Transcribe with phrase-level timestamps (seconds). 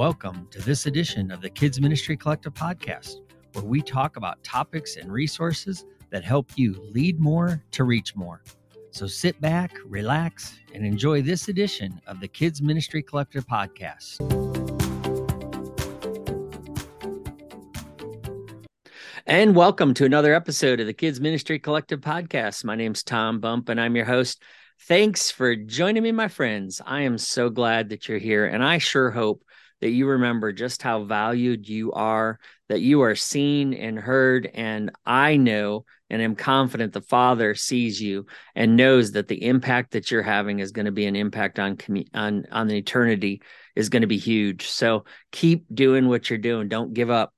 [0.00, 3.16] Welcome to this edition of the Kids Ministry Collective podcast,
[3.52, 8.42] where we talk about topics and resources that help you lead more to reach more.
[8.92, 14.20] So sit back, relax, and enjoy this edition of the Kids Ministry Collective podcast.
[19.26, 22.64] And welcome to another episode of the Kids Ministry Collective podcast.
[22.64, 24.42] My name's Tom Bump, and I'm your host.
[24.84, 26.80] Thanks for joining me, my friends.
[26.86, 29.44] I am so glad that you're here, and I sure hope
[29.80, 32.38] that you remember just how valued you are,
[32.68, 34.50] that you are seen and heard.
[34.52, 39.92] And I know and am confident the Father sees you and knows that the impact
[39.92, 41.78] that you're having is going to be an impact on
[42.14, 43.42] on on the eternity
[43.76, 44.68] is going to be huge.
[44.68, 46.68] So keep doing what you're doing.
[46.68, 47.32] Don't give up.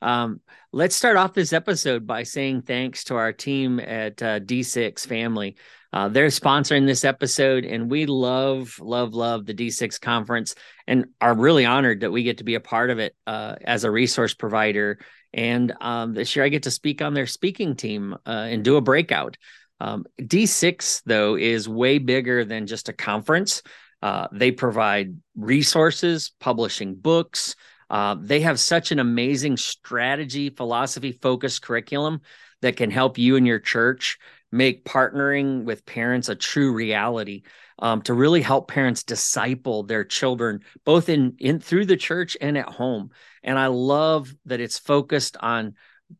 [0.00, 0.40] Um,
[0.72, 5.56] let's start off this episode by saying thanks to our team at uh, D6 Family.
[5.92, 10.54] Uh, they're sponsoring this episode, and we love, love, love the D6 conference
[10.86, 13.84] and are really honored that we get to be a part of it uh, as
[13.84, 14.98] a resource provider.
[15.32, 18.76] And um, this year I get to speak on their speaking team uh, and do
[18.76, 19.36] a breakout.
[19.80, 23.62] Um, D6, though, is way bigger than just a conference.
[24.02, 27.56] Uh, they provide resources, publishing books.
[27.90, 32.20] Uh, they have such an amazing strategy, philosophy focused curriculum
[32.62, 34.18] that can help you and your church
[34.50, 37.42] make partnering with parents a true reality
[37.78, 42.56] um, to really help parents disciple their children both in in through the church and
[42.56, 43.10] at home.
[43.42, 45.74] And i love that it's focused on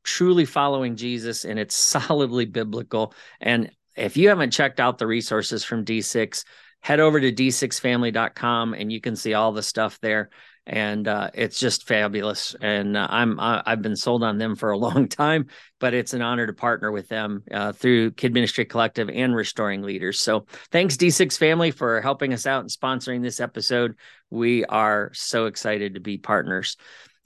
[0.04, 3.14] truly following jesus and it's solidly biblical.
[3.40, 6.44] And if you haven't checked out the resources from d6
[6.80, 10.30] head over to d6family.com and you can see all the stuff there
[10.68, 12.54] and uh, it's just fabulous.
[12.60, 15.46] And uh, I'm I, have been sold on them for a long time,
[15.80, 19.82] but it's an honor to partner with them uh, through Kid Ministry Collective and Restoring
[19.82, 20.20] Leaders.
[20.20, 23.96] So thanks D6 family for helping us out and sponsoring this episode.
[24.30, 26.76] We are so excited to be partners.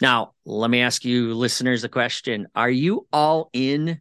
[0.01, 4.01] Now, let me ask you listeners a question: Are you all in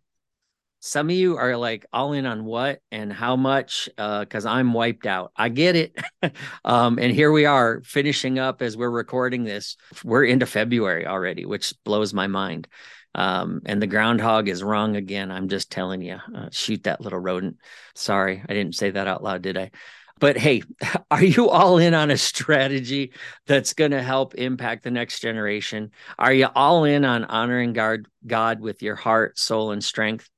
[0.84, 4.74] some of you are like all in on what and how much because uh, i'm
[4.74, 5.31] wiped out.
[5.38, 5.96] I get it.
[6.64, 9.75] Um, and here we are finishing up as we're recording this.
[10.03, 12.68] We're into february already which blows my mind.
[13.16, 17.20] Um, and the groundhog is wrong again i'm just telling you uh, shoot that little
[17.20, 17.58] rodent.
[17.96, 19.72] Sorry i didn't say that out loud did i?
[20.20, 20.64] But hey
[21.12, 23.14] are you all in on a strategy
[23.47, 25.91] that's going to help impact the next generation?
[26.20, 30.30] Are you all in on honoring god god with your heart soul and strength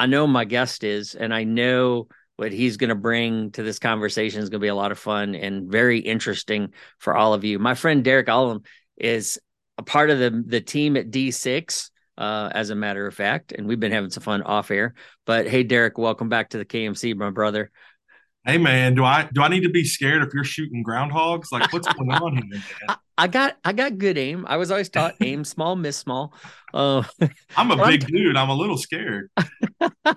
[0.00, 3.78] I know my guest is, and I know what he's going to bring to this
[3.78, 7.44] conversation is going to be a lot of fun and very interesting for all of
[7.44, 7.58] you.
[7.58, 8.64] My friend Derek Ullum
[8.96, 9.38] is
[9.76, 13.66] a part of the the team at D6, uh, as a matter of fact, and
[13.66, 14.94] we've been having some fun off air.
[15.26, 17.70] But hey, Derek, welcome back to the KMC, my brother.
[18.46, 21.52] Hey man, do I do I need to be scared if you're shooting groundhogs?
[21.52, 22.62] Like what's going on here?
[22.88, 24.46] I, I, got I got good aim.
[24.48, 26.32] I was always taught aim small, miss small.
[26.72, 27.02] Uh,
[27.56, 28.36] I'm a big I'm dude.
[28.36, 29.30] I'm a little scared.
[30.04, 30.16] well,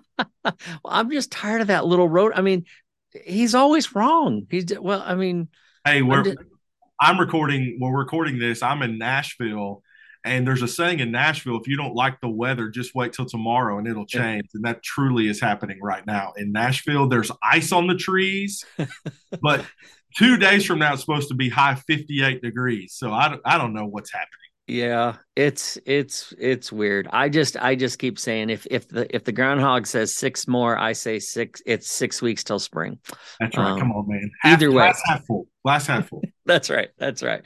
[0.85, 2.31] I'm just tired of that little road.
[2.34, 2.63] I mean,
[3.25, 4.47] he's always wrong.
[4.50, 5.03] He's well.
[5.05, 5.50] I mean,
[5.84, 6.38] hey, we're I'm, just,
[7.01, 7.78] I'm recording.
[7.81, 8.63] We're recording this.
[8.63, 9.84] I'm in Nashville,
[10.23, 13.25] and there's a saying in Nashville: if you don't like the weather, just wait till
[13.25, 14.47] tomorrow and it'll change.
[14.53, 17.07] And that truly is happening right now in Nashville.
[17.07, 18.63] There's ice on the trees,
[19.41, 19.66] but
[20.16, 22.94] two days from now it's supposed to be high 58 degrees.
[22.95, 24.29] So I, I don't know what's happening.
[24.66, 27.09] Yeah, it's it's it's weird.
[27.11, 30.78] I just I just keep saying if if the if the groundhog says six more,
[30.78, 31.61] I say six.
[31.66, 32.97] It's six weeks till spring.
[33.41, 33.72] That's right.
[33.72, 34.31] Um, Come on, man.
[34.40, 35.47] Half, either way, glass half full.
[35.66, 36.23] Glass half full.
[36.45, 36.89] That's right.
[36.97, 37.43] That's right.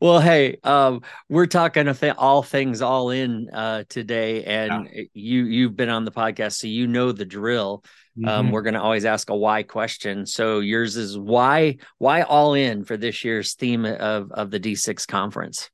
[0.00, 5.02] Well, hey, um, we're talking all things all in uh, today, and yeah.
[5.14, 7.84] you you've been on the podcast, so you know the drill.
[8.16, 8.28] Um, mm-hmm.
[8.28, 10.26] Um, we're going to always ask a why question.
[10.26, 15.06] So yours is why why all in for this year's theme of of the D6
[15.06, 15.70] conference.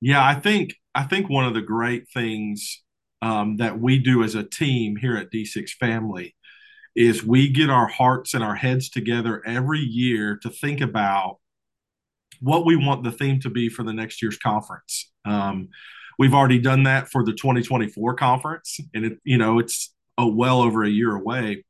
[0.00, 2.82] Yeah, I think I think one of the great things
[3.22, 6.36] um, that we do as a team here at D6 Family
[6.94, 11.38] is we get our hearts and our heads together every year to think about
[12.40, 15.12] what we want the theme to be for the next year's conference.
[15.24, 15.68] Um,
[16.18, 20.60] we've already done that for the 2024 conference, and it you know it's a well
[20.60, 21.64] over a year away.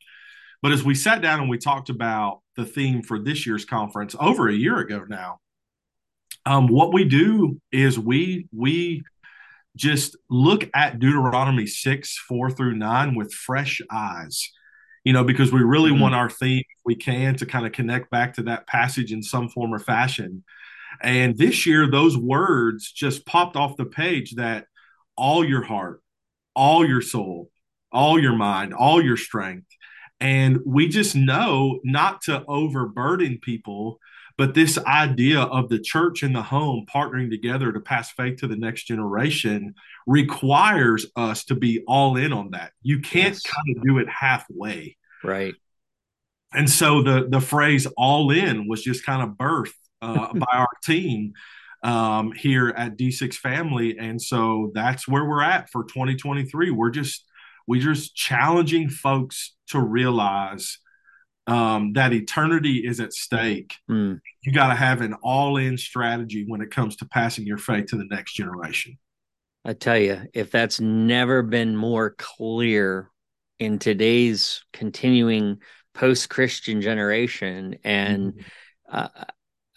[0.63, 4.17] But as we sat down and we talked about the theme for this year's conference
[4.19, 5.41] over a year ago now,
[6.47, 9.05] um, what we do is we we
[9.77, 14.51] just look at Deuteronomy six four through nine with fresh eyes,
[15.05, 16.01] you know, because we really mm-hmm.
[16.01, 19.23] want our theme, if we can, to kind of connect back to that passage in
[19.23, 20.43] some form or fashion.
[21.03, 24.67] And this year, those words just popped off the page that
[25.17, 26.03] all your heart,
[26.55, 27.51] all your soul,
[27.93, 29.67] all your mind, all your strength.
[30.21, 33.99] And we just know not to overburden people
[34.37, 38.49] But this idea of the church and the home partnering together to pass faith to
[38.49, 39.75] the next generation
[40.07, 42.73] requires us to be all in on that.
[42.83, 43.43] You can't yes.
[43.43, 44.97] kind of do it halfway.
[45.23, 45.55] Right.
[46.53, 49.73] And so the the phrase all in was just kind of birthed
[50.03, 51.35] uh, by our team
[51.83, 53.99] um, here at D6 Family.
[53.99, 56.71] And so that's where we're at for 2023.
[56.71, 57.25] We're just
[57.67, 60.79] we're just challenging folks to realize
[61.47, 63.75] um, that eternity is at stake.
[63.91, 64.21] Mm.
[64.43, 67.87] You got to have an all in strategy when it comes to passing your faith
[67.87, 68.99] to the next generation.
[69.65, 73.11] I tell you, if that's never been more clear
[73.59, 75.59] in today's continuing
[75.95, 78.97] post Christian generation, and mm-hmm.
[78.97, 79.09] uh,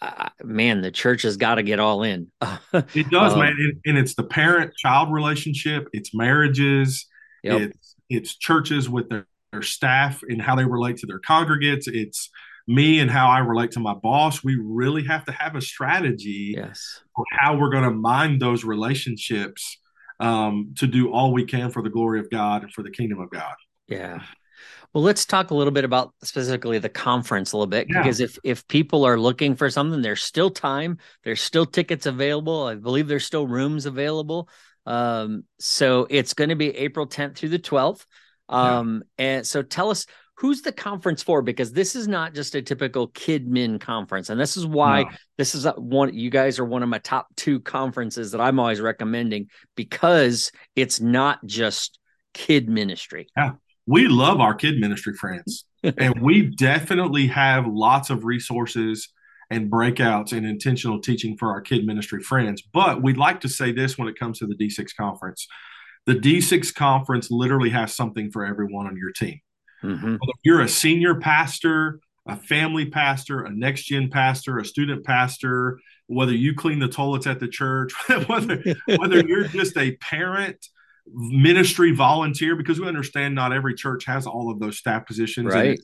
[0.00, 2.30] uh, man, the church has got to get all in.
[2.72, 7.06] it does, um, man, and, and it's the parent child relationship, it's marriages,
[7.42, 7.60] yep.
[7.60, 11.88] it's it's churches with their, their staff and how they relate to their congregates.
[11.88, 12.30] It's
[12.66, 14.44] me and how I relate to my boss.
[14.44, 17.00] We really have to have a strategy yes.
[17.16, 19.78] for how we're going to mind those relationships
[20.20, 23.20] um, to do all we can for the glory of God and for the kingdom
[23.20, 23.54] of God.
[23.86, 24.22] Yeah.
[24.92, 28.00] Well, let's talk a little bit about specifically the conference a little bit yeah.
[28.00, 30.98] because if if people are looking for something, there's still time.
[31.24, 32.64] There's still tickets available.
[32.64, 34.48] I believe there's still rooms available.
[34.86, 38.06] Um, so it's going to be April 10th through the 12th.
[38.48, 39.24] Um, yeah.
[39.24, 43.08] and so tell us who's the conference for because this is not just a typical
[43.08, 45.08] KidMin conference and this is why no.
[45.36, 48.80] this is one you guys are one of my top two conferences that i'm always
[48.80, 51.98] recommending because it's not just
[52.34, 53.52] kid ministry yeah
[53.86, 59.08] we love our kid ministry friends and we definitely have lots of resources
[59.50, 62.62] and breakouts and intentional teaching for our kid ministry friends.
[62.72, 65.46] But we'd like to say this when it comes to the D6 conference.
[66.08, 69.40] The D6 conference literally has something for everyone on your team.
[69.82, 70.12] Mm-hmm.
[70.12, 75.78] Whether you're a senior pastor, a family pastor, a next gen pastor, a student pastor,
[76.06, 77.92] whether you clean the toilets at the church,
[78.26, 78.62] whether
[78.96, 80.66] whether you're just a parent,
[81.06, 85.54] ministry volunteer, because we understand not every church has all of those staff positions.
[85.54, 85.78] Right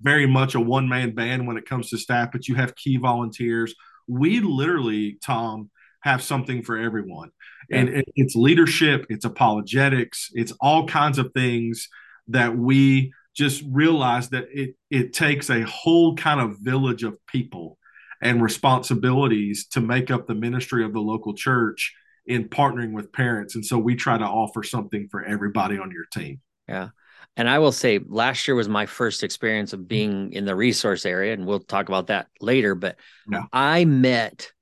[0.00, 2.96] very much a one man band when it comes to staff, but you have key
[2.96, 3.74] volunteers.
[4.06, 5.70] We literally, Tom,
[6.06, 7.30] have something for everyone.
[7.68, 7.78] Yeah.
[7.78, 11.88] And it's leadership, it's apologetics, it's all kinds of things
[12.28, 17.76] that we just realize that it, it takes a whole kind of village of people
[18.22, 21.92] and responsibilities to make up the ministry of the local church
[22.24, 23.56] in partnering with parents.
[23.56, 26.40] And so we try to offer something for everybody on your team.
[26.68, 26.90] Yeah.
[27.36, 31.04] And I will say, last year was my first experience of being in the resource
[31.04, 32.74] area, and we'll talk about that later.
[32.74, 32.96] But
[33.30, 33.42] yeah.
[33.52, 34.52] I met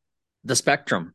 [0.43, 1.15] the spectrum.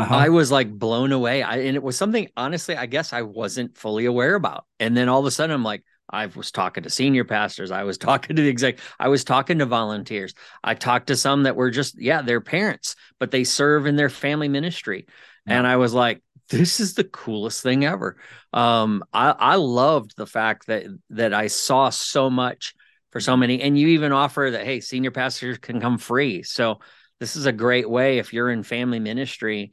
[0.00, 0.14] Uh-huh.
[0.14, 1.42] I was like blown away.
[1.42, 4.64] I, and it was something, honestly, I guess I wasn't fully aware about.
[4.78, 7.70] And then all of a sudden, I'm like, I was talking to senior pastors.
[7.70, 8.78] I was talking to the exec.
[8.98, 10.34] I was talking to volunteers.
[10.62, 14.08] I talked to some that were just, yeah, they're parents, but they serve in their
[14.08, 15.06] family ministry.
[15.46, 15.58] Yeah.
[15.58, 18.16] And I was like, this is the coolest thing ever.
[18.52, 22.74] Um, I, I loved the fact that that I saw so much
[23.12, 26.42] for so many, and you even offer that hey, senior pastors can come free.
[26.42, 26.80] So
[27.20, 29.72] this is a great way if you're in family ministry,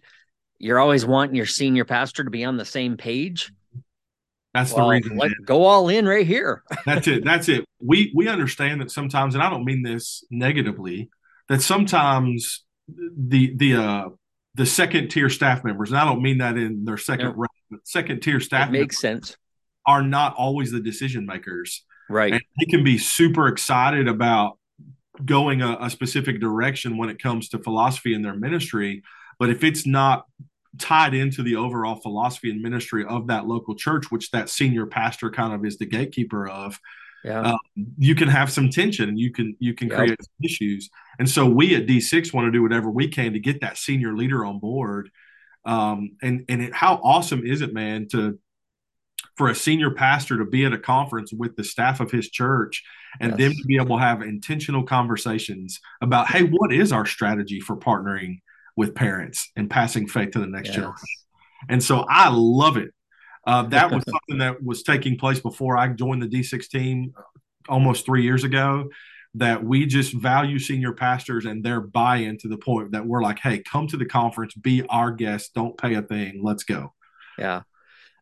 [0.59, 3.51] you're always wanting your senior pastor to be on the same page.
[4.53, 5.17] That's well, the reason.
[5.17, 6.63] Let, go all in right here.
[6.85, 7.23] That's it.
[7.23, 7.65] That's it.
[7.79, 11.09] We we understand that sometimes, and I don't mean this negatively,
[11.49, 14.09] that sometimes the the uh
[14.55, 17.81] the second tier staff members, and I don't mean that in their second rank, but
[17.83, 19.37] second tier staff makes sense,
[19.85, 21.83] are not always the decision makers.
[22.09, 22.33] Right.
[22.33, 24.57] And they can be super excited about
[25.23, 29.03] going a, a specific direction when it comes to philosophy in their ministry.
[29.39, 30.25] But if it's not
[30.77, 35.29] tied into the overall philosophy and ministry of that local church, which that senior pastor
[35.29, 36.79] kind of is the gatekeeper of,
[37.23, 37.41] yeah.
[37.41, 37.59] Um,
[37.97, 39.97] you can have some tension and you can you can yep.
[39.97, 40.89] create issues.
[41.19, 44.15] And so we at D6 want to do whatever we can to get that senior
[44.15, 45.09] leader on board.
[45.65, 48.39] Um, and and it, how awesome is it, man, to
[49.35, 52.83] for a senior pastor to be at a conference with the staff of his church
[53.19, 53.39] and yes.
[53.39, 57.75] them to be able to have intentional conversations about, hey, what is our strategy for
[57.75, 58.39] partnering
[58.77, 60.75] with parents and passing faith to the next yes.
[60.75, 61.05] generation?
[61.67, 62.93] And so I love it
[63.47, 67.13] uh, that was something that was taking place before I joined the D6 team
[67.67, 68.89] almost three years ago.
[69.33, 73.21] That we just value senior pastors and their buy in to the point that we're
[73.21, 76.93] like, hey, come to the conference, be our guest, don't pay a thing, let's go.
[77.37, 77.61] Yeah.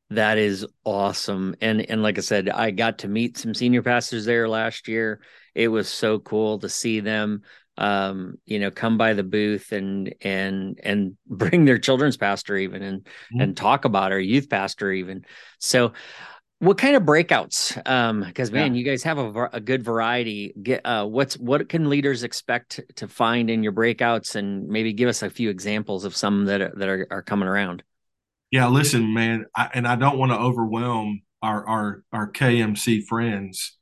[0.10, 1.56] That is awesome.
[1.62, 5.22] And and like I said, I got to meet some senior pastors there last year.
[5.54, 7.44] It was so cool to see them
[7.78, 12.82] um, you know, come by the booth and and and bring their children's pastor even
[12.82, 13.42] and mm-hmm.
[13.42, 15.26] and talk about our youth pastor even.
[15.60, 15.94] So
[16.60, 18.80] what kind of breakouts um because man yeah.
[18.80, 23.08] you guys have a, a good variety get uh what's what can leaders expect to
[23.08, 26.74] find in your breakouts and maybe give us a few examples of some that are,
[26.78, 27.84] that are, are coming around
[28.52, 33.78] yeah listen man I, and i don't want to overwhelm our our our kmc friends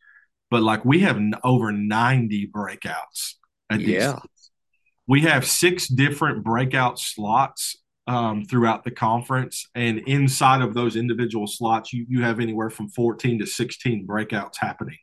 [0.50, 3.36] but like we have over 90 breakouts
[3.82, 4.20] yeah
[5.08, 7.78] we have six different breakout slots
[8.08, 9.68] um, throughout the conference.
[9.76, 14.58] And inside of those individual slots, you, you have anywhere from 14 to 16 breakouts
[14.58, 14.98] happening.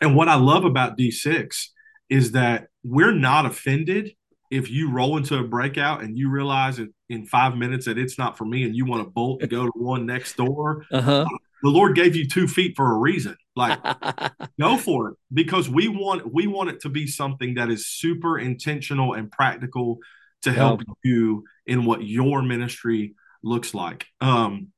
[0.00, 1.66] And what I love about D6
[2.08, 4.14] is that we're not offended
[4.50, 8.36] if you roll into a breakout and you realize in five minutes that it's not
[8.36, 10.84] for me and you want to bolt and go to one next door.
[10.90, 11.24] Uh-huh.
[11.62, 13.36] The Lord gave you two feet for a reason.
[13.54, 13.78] Like,
[14.60, 18.38] go for it because we want we want it to be something that is super
[18.38, 19.98] intentional and practical
[20.42, 20.96] to help yep.
[21.04, 24.06] you in what your ministry looks like.
[24.20, 24.68] Um,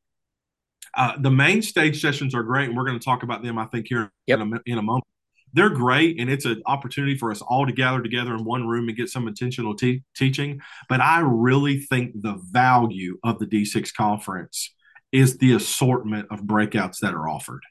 [0.96, 3.66] uh, the main stage sessions are great, and we're going to talk about them, I
[3.66, 4.40] think, here yep.
[4.40, 5.04] in, a, in a moment.
[5.52, 8.88] They're great, and it's an opportunity for us all to gather together in one room
[8.88, 10.60] and get some intentional te- teaching.
[10.88, 14.74] But I really think the value of the D6 conference
[15.12, 17.62] is the assortment of breakouts that are offered.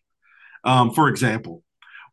[0.63, 1.63] Um, for example,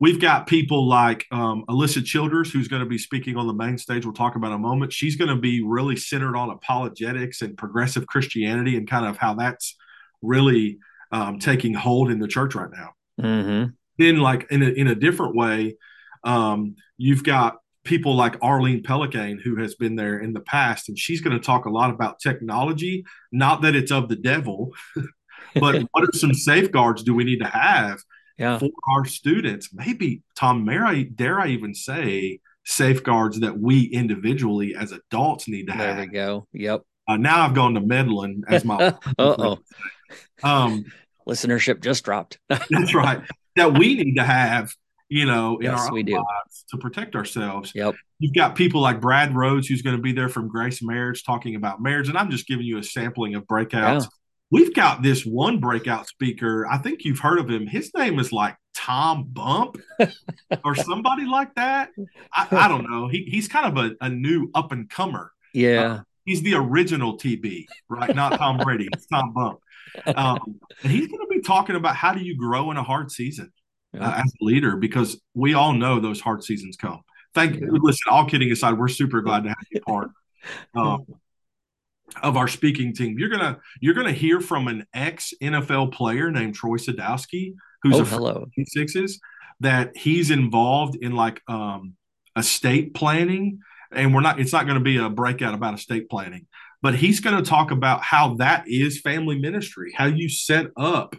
[0.00, 3.76] We've got people like um, Alisa Childers, who's going to be speaking on the main
[3.76, 4.06] stage.
[4.06, 4.94] We'll talk about in a moment.
[4.94, 9.34] She's going to be really centered on apologetics and progressive Christianity and kind of how
[9.34, 9.76] that's
[10.22, 10.78] really
[11.12, 12.90] um, taking hold in the church right now.
[13.20, 13.70] Mm-hmm.
[13.98, 15.76] Then, like in a, in a different way,
[16.24, 20.98] um, you've got people like Arlene Pellicane, who has been there in the past, and
[20.98, 23.04] she's going to talk a lot about technology.
[23.32, 24.70] Not that it's of the devil,
[25.56, 28.00] but what are some safeguards do we need to have
[28.40, 28.58] yeah.
[28.58, 29.72] for our students.
[29.72, 35.66] Maybe Tom, may I, dare I even say safeguards that we individually as adults need
[35.66, 35.96] to there have.
[35.96, 36.48] There we go.
[36.52, 36.82] Yep.
[37.06, 38.96] Uh, now I've gone to meddling as my.
[39.18, 39.58] oh.
[40.42, 40.86] Um,
[41.28, 42.38] listenership just dropped.
[42.48, 43.20] that's right.
[43.56, 44.72] That we need to have,
[45.08, 46.14] you know, in yes, our we do.
[46.14, 47.72] lives to protect ourselves.
[47.74, 47.94] Yep.
[48.20, 51.56] You've got people like Brad Rhodes, who's going to be there from Grace Marriage, talking
[51.56, 54.02] about marriage, and I'm just giving you a sampling of breakouts.
[54.02, 54.08] Yeah.
[54.50, 56.66] We've got this one breakout speaker.
[56.68, 57.66] I think you've heard of him.
[57.66, 59.76] His name is like Tom Bump
[60.64, 61.90] or somebody like that.
[62.34, 63.08] I, I don't know.
[63.08, 65.32] He, he's kind of a, a new up and comer.
[65.54, 65.80] Yeah.
[65.80, 68.14] Uh, he's the original TB, right?
[68.14, 68.88] Not Tom Brady.
[68.92, 69.60] It's Tom Bump.
[70.16, 73.10] Um, and he's going to be talking about how do you grow in a hard
[73.10, 73.52] season
[73.92, 74.08] yeah.
[74.08, 77.00] uh, as a leader because we all know those hard seasons come.
[77.34, 77.68] Thank you.
[77.70, 80.10] Listen, all kidding aside, we're super glad to have you part.
[80.74, 81.04] Um,
[82.22, 83.18] of our speaking team.
[83.18, 88.02] You're gonna you're gonna hear from an ex NFL player named Troy Sadowski, who's oh,
[88.02, 89.20] a hello sixes
[89.60, 91.94] that he's involved in like um,
[92.36, 93.60] estate planning,
[93.92, 94.40] and we're not.
[94.40, 96.46] It's not going to be a breakout about estate planning,
[96.82, 101.14] but he's going to talk about how that is family ministry, how you set up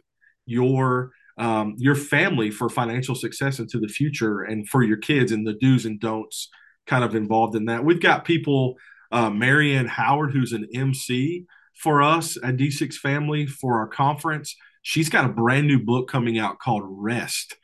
[0.46, 5.46] your um, your family for financial success into the future, and for your kids, and
[5.46, 6.50] the do's and don'ts
[6.88, 7.86] kind of involved in that.
[7.86, 8.76] We've got people
[9.12, 14.56] uh, Marianne Howard, who's an MC for us at D6 Family for our conference.
[14.82, 17.56] She's got a brand new book coming out called Rest.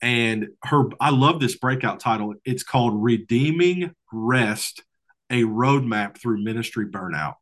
[0.00, 2.34] And her, I love this breakout title.
[2.44, 4.82] It's called Redeeming Rest,
[5.30, 7.34] a roadmap through ministry burnout.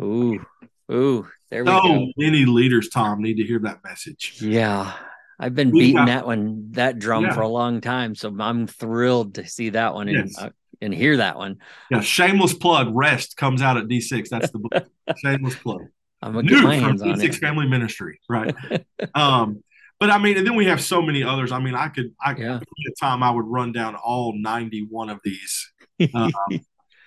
[0.00, 0.44] Ooh,
[0.90, 2.06] ooh, there we so go.
[2.16, 4.38] many leaders, Tom, need to hear that message.
[4.40, 4.92] Yeah,
[5.38, 7.34] I've been beating got, that one, that drum yeah.
[7.34, 8.14] for a long time.
[8.14, 10.08] So I'm thrilled to see that one.
[10.08, 10.38] Yes.
[10.38, 10.50] uh,
[10.80, 11.58] and hear that one.
[11.90, 12.94] Yeah, shameless plug.
[12.94, 14.28] Rest comes out at D6.
[14.28, 14.86] That's the book.
[15.18, 15.82] shameless plug.
[16.22, 17.36] I'm gonna New get my hands on D6.
[17.36, 18.54] Family Ministry, right?
[19.14, 19.62] um,
[20.00, 21.50] but I mean, and then we have so many others.
[21.52, 22.56] I mean, I could, I yeah.
[22.56, 25.72] at time I would run down all 91 of these,
[26.14, 26.32] um,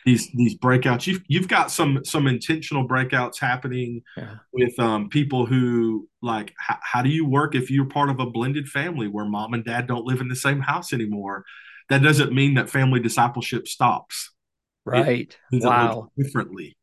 [0.06, 1.08] these these breakouts.
[1.08, 4.36] You've you've got some some intentional breakouts happening yeah.
[4.54, 6.54] with um, people who like.
[6.70, 9.64] H- how do you work if you're part of a blended family where mom and
[9.64, 11.46] dad don't live in the same house anymore?
[11.92, 14.32] that doesn't mean that family discipleship stops.
[14.86, 15.38] Right.
[15.52, 16.10] wow.
[16.18, 16.78] Differently.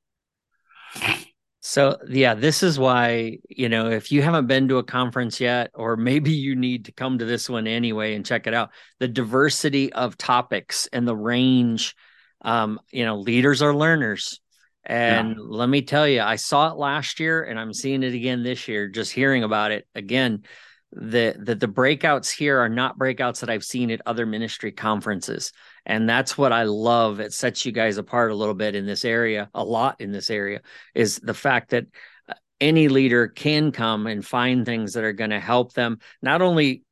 [1.61, 5.71] So, yeah, this is why, you know, if you haven't been to a conference yet,
[5.75, 8.71] or maybe you need to come to this one anyway and check it out,
[9.01, 11.97] the diversity of topics and the range,
[12.43, 14.41] um, you know, leaders are learners.
[14.85, 15.37] And yeah.
[15.39, 18.69] let me tell you, I saw it last year and I'm seeing it again this
[18.69, 20.45] year, just hearing about it again
[20.93, 25.53] that the, the breakouts here are not breakouts that I've seen at other ministry conferences.
[25.85, 27.21] And that's what I love.
[27.21, 30.31] It sets you guys apart a little bit in this area, a lot in this
[30.31, 30.63] area,
[30.95, 31.85] is the fact that
[32.29, 36.41] uh, any leader can come and find things that are going to help them, not
[36.41, 36.83] only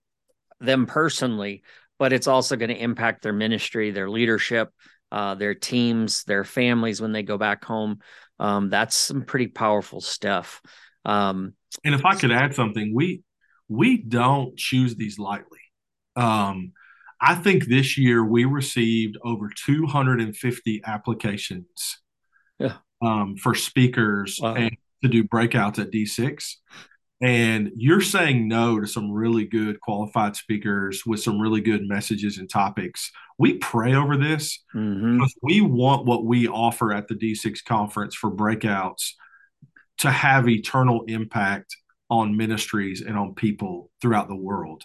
[0.60, 1.62] them personally,
[1.98, 4.70] but it's also going to impact their ministry, their leadership,
[5.12, 8.00] uh, their teams, their families when they go back home.
[8.38, 10.60] Um, that's some pretty powerful stuff.
[11.04, 13.22] Um, and if I could add something, we
[13.68, 15.60] we don't choose these lightly.
[16.14, 16.72] Um,
[17.20, 21.98] I think this year we received over 250 applications
[22.58, 22.76] yeah.
[23.02, 24.54] um, for speakers wow.
[24.54, 26.56] and to do breakouts at D6.
[27.22, 32.36] And you're saying no to some really good qualified speakers with some really good messages
[32.36, 33.10] and topics.
[33.38, 35.16] We pray over this mm-hmm.
[35.16, 39.12] because we want what we offer at the D6 conference for breakouts
[39.98, 41.74] to have eternal impact
[42.10, 44.84] on ministries and on people throughout the world.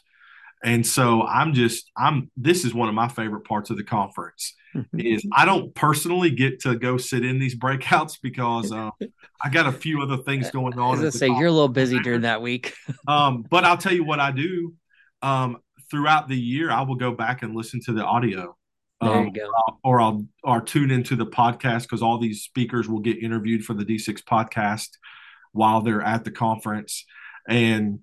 [0.63, 4.53] And so I'm just I'm this is one of my favorite parts of the conference
[4.94, 8.91] is I don't personally get to go sit in these breakouts because um,
[9.44, 11.00] I got a few other things going on.
[11.00, 12.74] I was say you're a little busy during that week.
[13.08, 14.74] um, but I'll tell you what I do.
[15.22, 15.58] Um,
[15.89, 18.56] throughout the year, I will go back and listen to the audio.
[19.01, 19.51] There um, you go.
[19.84, 23.74] Or I'll or tune into the podcast because all these speakers will get interviewed for
[23.74, 24.89] the D6 podcast
[25.53, 27.06] while they're at the conference,
[27.48, 28.00] and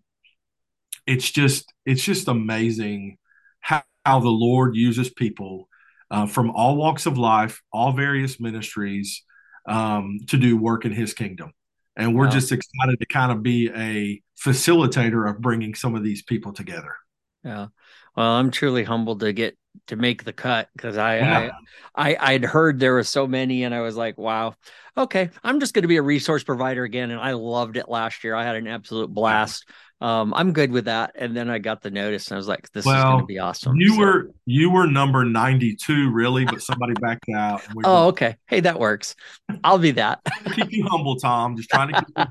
[1.08, 3.16] it's just it's just amazing
[3.60, 5.68] how, how the Lord uses people
[6.10, 9.24] uh, from all walks of life, all various ministries
[9.66, 11.52] um, to do work in His kingdom.
[11.96, 12.30] And we're wow.
[12.30, 16.94] just excited to kind of be a facilitator of bringing some of these people together.
[17.42, 17.68] Yeah.
[18.14, 21.50] Well, I'm truly humbled to get to make the cut because I, yeah.
[21.94, 24.54] I I I'd heard there were so many and I was like, wow,
[24.96, 27.10] okay, I'm just going to be a resource provider again.
[27.10, 28.34] And I loved it last year.
[28.34, 29.64] I had an absolute blast
[30.00, 31.12] um, I'm good with that.
[31.16, 33.26] And then I got the notice and I was like, this well, is going to
[33.26, 33.76] be awesome.
[33.76, 33.98] You so.
[33.98, 37.62] were, you were number 92 really, but somebody backed out.
[37.74, 38.08] We oh, were...
[38.08, 38.36] okay.
[38.46, 39.16] Hey, that works.
[39.64, 40.20] I'll be that.
[40.54, 41.56] keep you humble, Tom.
[41.56, 42.24] Just trying to keep you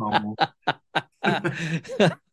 [1.23, 2.17] humble.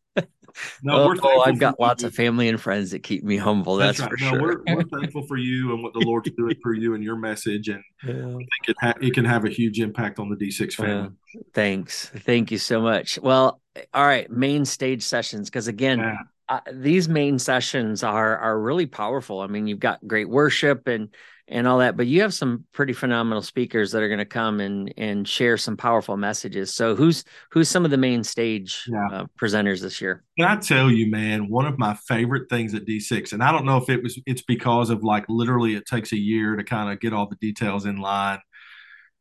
[0.83, 2.09] no, oh, oh I've got lots you.
[2.09, 3.77] of family and friends that keep me humble.
[3.77, 4.19] That's, that's right.
[4.19, 4.63] for no, sure.
[4.67, 7.69] We're, we're, thankful for you and what the Lord's doing for you and your message,
[7.69, 8.13] and yeah.
[8.13, 11.11] I think it, ha- it, can have a huge impact on the D6 family.
[11.35, 11.41] Yeah.
[11.53, 13.19] Thanks, thank you so much.
[13.19, 13.61] Well,
[13.93, 16.17] all right, main stage sessions because again, yeah.
[16.49, 19.41] uh, these main sessions are are really powerful.
[19.41, 21.09] I mean, you've got great worship and
[21.49, 24.61] and all that, but you have some pretty phenomenal speakers that are going to come
[24.61, 26.73] and and share some powerful messages.
[26.75, 29.19] So who's who's some of the main stage yeah.
[29.19, 30.25] uh, presenters this year?
[30.39, 33.67] Can I tell you, man, one of my favorite things at D6, and I don't
[33.67, 36.93] know if it was it's because of like literally it takes a year to kind
[36.93, 38.41] of get all the details in line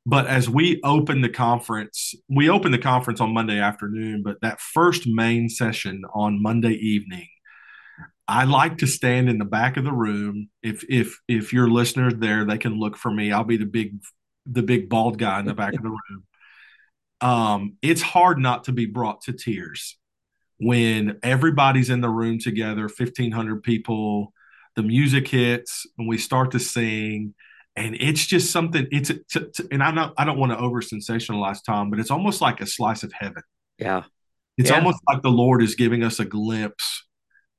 [0.06, 4.60] but as we open the conference, we open the conference on Monday afternoon, but that
[4.60, 7.28] first main session on Monday evening,
[8.34, 10.50] I like to stand in the back of the room.
[10.64, 13.32] If if if your listeners there, they can look for me.
[13.32, 14.00] I'll be the big
[14.48, 16.24] the big bald guy in the back of the room.
[17.22, 19.98] Um, it's hard not to be brought to tears
[20.58, 24.34] when everybody's in the room together, fifteen hundred people.
[24.76, 27.36] The music hits, and we start to sing
[27.76, 29.12] and it's just something it's
[29.72, 32.68] and i don't i don't want to over sensationalize tom but it's almost like a
[32.68, 33.42] slice of heaven
[33.80, 34.04] yeah
[34.60, 34.76] it's yeah.
[34.76, 37.04] almost like the lord is giving us a glimpse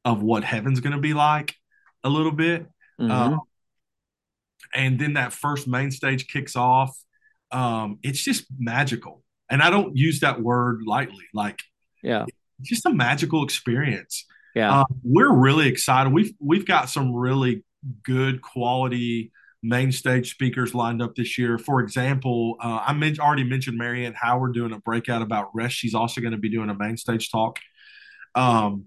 [0.04, 1.54] of what heaven's going to be like
[2.02, 2.66] a little bit
[3.00, 3.10] mm-hmm.
[3.10, 3.40] um,
[4.74, 6.96] and then that first main stage kicks off
[7.52, 11.60] um, it's just magical and i don't use that word lightly like
[12.02, 12.26] yeah
[12.60, 17.64] just a magical experience yeah uh, we're really excited we've we've got some really
[18.02, 19.30] good quality
[19.64, 21.56] main stage speakers lined up this year.
[21.58, 25.74] For example, uh, I men- already mentioned Marianne Howard doing a breakout about rest.
[25.74, 27.58] She's also going to be doing a main stage talk.
[28.34, 28.84] Um,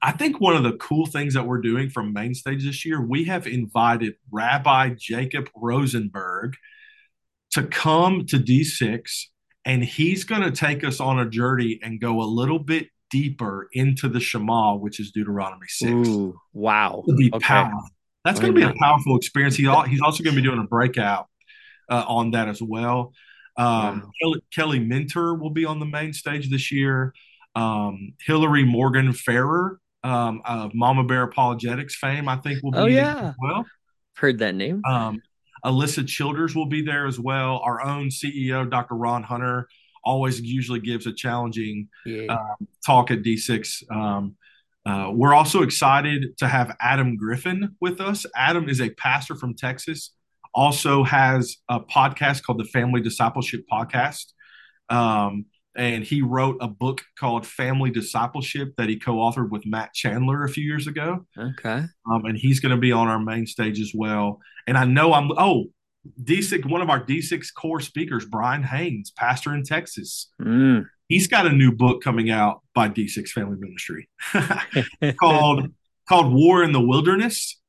[0.00, 3.00] I think one of the cool things that we're doing from main stage this year,
[3.00, 6.54] we have invited Rabbi Jacob Rosenberg
[7.52, 9.24] to come to D6,
[9.64, 13.68] and he's going to take us on a journey and go a little bit deeper
[13.72, 15.90] into the Shema, which is Deuteronomy 6.
[15.90, 17.02] Ooh, wow.
[17.16, 17.44] be okay.
[17.44, 17.82] powerful.
[18.24, 19.56] That's going to be a powerful experience.
[19.56, 21.28] He, he's also going to be doing a breakout
[21.88, 23.12] uh, on that as well.
[23.56, 24.10] Um, wow.
[24.20, 27.14] Kelly, Kelly Minter will be on the main stage this year.
[27.54, 32.86] Um, Hillary Morgan Ferrer um, of Mama Bear Apologetics fame, I think, will be oh,
[32.86, 33.32] yeah.
[33.38, 33.64] well.
[34.16, 34.82] Heard that name.
[34.84, 35.20] Um,
[35.64, 37.60] Alisa Childers will be there as well.
[37.64, 38.94] Our own CEO, Dr.
[38.94, 39.68] Ron Hunter,
[40.04, 42.32] always usually gives a challenging yeah.
[42.32, 43.90] uh, talk at D6.
[43.90, 44.36] Um,
[44.86, 48.24] uh, we're also excited to have Adam Griffin with us.
[48.34, 50.12] Adam is a pastor from Texas,
[50.54, 54.32] also has a podcast called the Family Discipleship Podcast.
[54.88, 55.46] Um,
[55.78, 60.48] and he wrote a book called Family Discipleship that he co-authored with Matt Chandler a
[60.48, 61.26] few years ago.
[61.38, 61.84] Okay.
[62.10, 64.40] Um, and he's going to be on our main stage as well.
[64.66, 65.66] And I know I'm oh
[66.22, 70.30] D6 one of our D6 core speakers, Brian Haynes, pastor in Texas.
[70.42, 74.08] Mm he's got a new book coming out by D6 Family Ministry
[75.20, 75.72] called
[76.08, 77.60] called War in the Wilderness,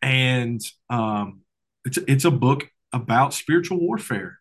[0.00, 1.40] and um,
[1.84, 4.38] it's it's a book about spiritual warfare.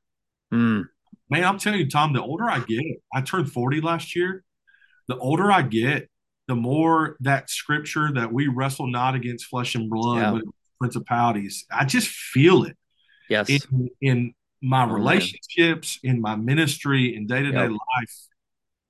[0.53, 0.85] Mm.
[1.29, 4.43] Man, I'm telling you, Tom, the older I get, I turned 40 last year.
[5.07, 6.09] the older I get,
[6.47, 10.31] the more that scripture that we wrestle not against flesh and blood, yeah.
[10.31, 10.43] but
[10.79, 12.77] principalities, I just feel it.
[13.29, 13.49] Yes.
[13.49, 16.15] In, in my oh, relationships, man.
[16.15, 18.15] in my ministry, in day to day life.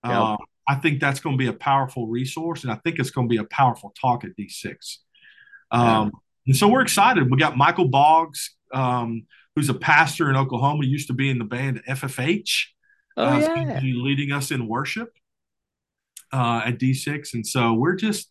[0.05, 0.13] Yep.
[0.13, 3.27] Um, I think that's going to be a powerful resource, and I think it's going
[3.27, 4.97] to be a powerful talk at D6.
[5.71, 6.09] Um, yeah.
[6.47, 7.29] And so we're excited.
[7.31, 9.25] We got Michael Boggs, um,
[9.57, 12.65] who's a pastor in Oklahoma, used to be in the band FFH.
[13.17, 13.79] Oh, uh, yeah.
[13.81, 15.09] leading us in worship
[16.31, 17.33] uh, at D6.
[17.33, 18.29] And so we're just,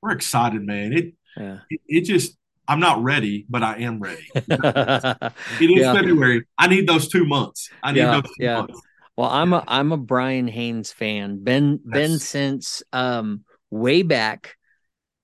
[0.00, 0.92] we're excited, man.
[0.92, 1.58] It, yeah.
[1.68, 4.28] it, it just, I'm not ready, but I am ready.
[4.36, 5.92] it is yeah.
[5.92, 6.46] February.
[6.56, 7.68] I need those two months.
[7.82, 8.58] I need yeah, those two yeah.
[8.58, 8.80] months.
[9.16, 11.42] Well, I'm a I'm a Brian Haynes fan.
[11.42, 11.92] Been yes.
[11.92, 14.54] been since um way back.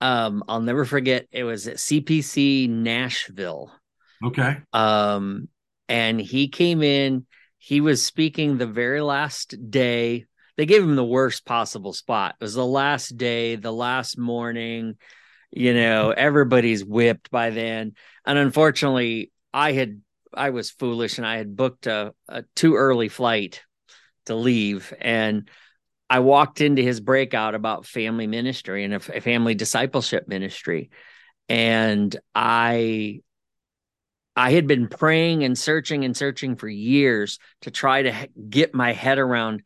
[0.01, 1.29] Um, I'll never forget.
[1.31, 3.71] It was at CPC Nashville.
[4.25, 4.59] Okay.
[4.73, 5.49] Um,
[5.89, 7.27] and he came in.
[7.59, 10.27] He was speaking the very last day.
[10.57, 12.37] They gave him the worst possible spot.
[12.41, 14.97] It was the last day, the last morning
[15.57, 20.01] you know everybody's whipped by then and unfortunately i had
[20.35, 23.63] i was foolish and i had booked a, a too early flight
[24.27, 25.49] to leave and
[26.11, 30.91] i walked into his breakout about family ministry and a, a family discipleship ministry
[31.49, 33.21] and i
[34.37, 38.93] I had been praying and searching and searching for years to try to get my
[38.93, 39.63] head around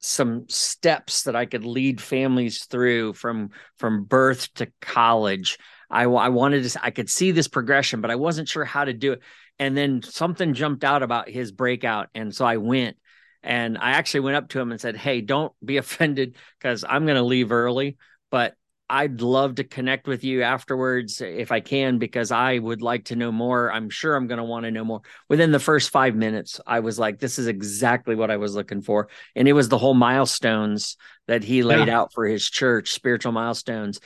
[0.00, 5.58] some steps that I could lead families through from from birth to college.
[5.88, 8.92] I, I wanted to I could see this progression, but I wasn't sure how to
[8.92, 9.20] do it.
[9.60, 12.96] And then something jumped out about his breakout, and so I went.
[13.44, 17.04] And I actually went up to him and said, "Hey, don't be offended because I'm
[17.06, 17.96] going to leave early,
[18.30, 18.56] but
[18.92, 23.16] I'd love to connect with you afterwards if I can, because I would like to
[23.16, 23.72] know more.
[23.72, 25.00] I'm sure I'm going to want to know more.
[25.30, 28.82] Within the first five minutes, I was like, this is exactly what I was looking
[28.82, 29.08] for.
[29.34, 32.00] And it was the whole milestones that he laid yeah.
[32.00, 33.98] out for his church, spiritual milestones.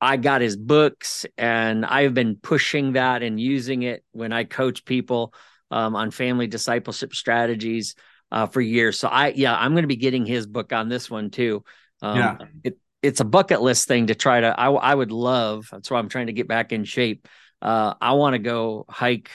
[0.00, 4.86] I got his books and I've been pushing that and using it when I coach
[4.86, 5.34] people
[5.70, 7.96] um, on family discipleship strategies
[8.32, 8.98] uh, for years.
[8.98, 11.64] So I, yeah, I'm going to be getting his book on this one too.
[12.00, 12.36] Um, yeah.
[12.64, 15.98] It, it's a bucket list thing to try to I, I would love that's why
[15.98, 17.28] i'm trying to get back in shape
[17.62, 19.30] uh, i want to go hike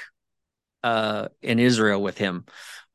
[0.84, 2.45] uh, in israel with him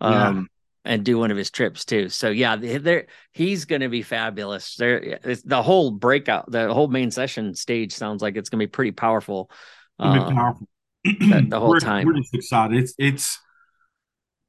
[0.00, 0.48] um,
[0.84, 0.92] yeah.
[0.92, 4.76] and do one of his trips too so yeah there he's going to be fabulous
[4.76, 8.70] there the whole breakout the whole main session stage sounds like it's going to be
[8.70, 9.50] pretty powerful,
[9.98, 10.66] uh, powerful.
[11.04, 13.38] the, the, whole we're, time we're just excited it's it's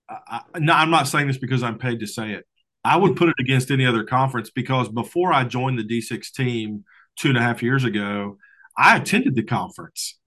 [0.09, 2.45] I, no, I'm not saying this because I'm paid to say it.
[2.85, 6.83] I would put it against any other conference because before I joined the D6 team
[7.17, 8.37] two and a half years ago,
[8.77, 10.19] I attended the conference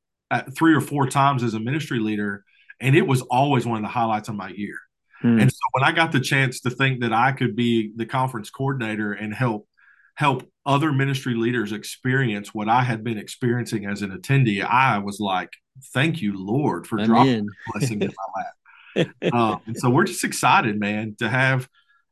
[0.57, 2.45] three or four times as a ministry leader,
[2.81, 4.77] and it was always one of the highlights of my year.
[5.21, 5.39] Hmm.
[5.39, 8.51] And so when I got the chance to think that I could be the conference
[8.51, 9.67] coordinator and help
[10.15, 15.21] help other ministry leaders experience what I had been experiencing as an attendee, I was
[15.21, 15.51] like,
[15.95, 17.49] "Thank you, Lord, for I'm dropping in.
[17.73, 21.69] blessing in my lap." uh, and so we're just excited, man, to have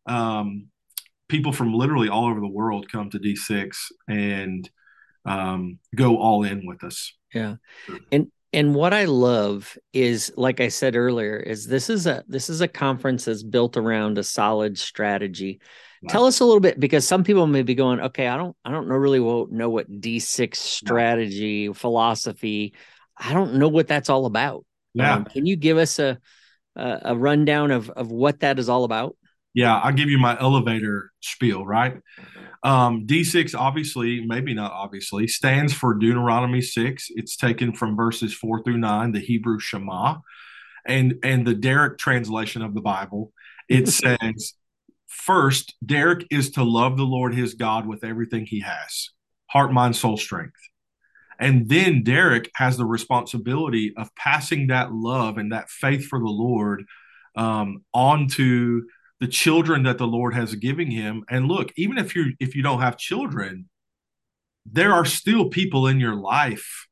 [0.06, 0.68] um,
[1.28, 3.76] people from literally all over the world come to D6
[4.08, 4.68] and
[5.24, 7.12] um, go all in with us.
[7.34, 7.56] Yeah.
[8.12, 12.48] And and what I love is like I said earlier is this is a this
[12.48, 15.60] is a conference that's built around a solid strategy.
[16.02, 16.08] Wow.
[16.12, 18.70] Tell us a little bit because some people may be going, okay, I don't I
[18.70, 22.74] don't know really know what D6 strategy, philosophy,
[23.16, 24.64] I don't know what that's all about.
[24.94, 25.16] Yeah.
[25.16, 26.18] Um, can you give us a
[26.76, 29.16] a rundown of of what that is all about?
[29.56, 31.96] Yeah, I'll give you my elevator spiel, right?
[32.62, 37.06] Um, D6, obviously, maybe not obviously, stands for Deuteronomy 6.
[37.16, 40.18] It's taken from verses 4 through 9, the Hebrew Shema.
[40.86, 43.32] And, and the Derek translation of the Bible,
[43.66, 44.52] it says,
[45.06, 49.08] First, Derek is to love the Lord his God with everything he has
[49.48, 50.60] heart, mind, soul, strength.
[51.40, 56.26] And then Derek has the responsibility of passing that love and that faith for the
[56.26, 56.84] Lord
[57.36, 58.82] um, onto
[59.20, 61.24] the children that the Lord has given him.
[61.28, 63.68] And look, even if you if you don't have children,
[64.64, 66.86] there are still people in your life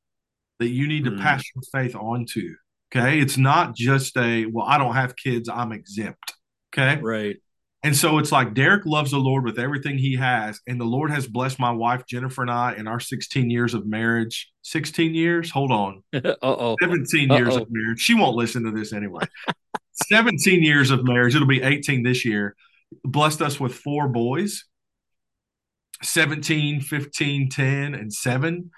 [0.59, 1.21] that you need to mm.
[1.21, 2.55] pass your faith on to.
[2.95, 3.19] Okay.
[3.21, 6.33] It's not just a, well, I don't have kids, I'm exempt.
[6.73, 7.01] Okay.
[7.01, 7.37] Right.
[7.83, 10.61] And so it's like Derek loves the Lord with everything he has.
[10.67, 13.87] And the Lord has blessed my wife, Jennifer, and I in our 16 years of
[13.87, 14.51] marriage.
[14.63, 15.51] 16 years?
[15.51, 16.03] Hold on.
[16.15, 16.77] Uh oh.
[16.81, 17.37] 17 Uh-oh.
[17.37, 18.01] years of marriage.
[18.01, 19.25] She won't listen to this anyway.
[19.95, 21.35] 17 years of marriage.
[21.35, 22.57] It'll be 18 this year.
[23.05, 24.65] Blessed us with four boys
[26.03, 28.71] 17, 15, 10, and 7.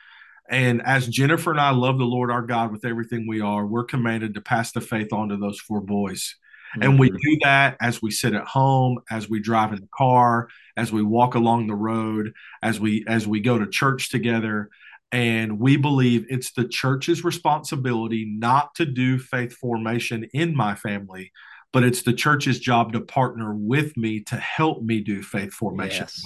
[0.48, 3.84] And as Jennifer and I love the Lord our God with everything we are, we're
[3.84, 6.36] commanded to pass the faith on to those four boys.
[6.72, 6.82] Mm-hmm.
[6.82, 7.16] And we mm-hmm.
[7.16, 11.02] do that as we sit at home, as we drive in the car, as we
[11.02, 14.70] walk along the road, as we as we go to church together.
[15.12, 21.32] And we believe it's the church's responsibility not to do faith formation in my family,
[21.72, 26.06] but it's the church's job to partner with me to help me do faith formation.
[26.06, 26.22] Yes.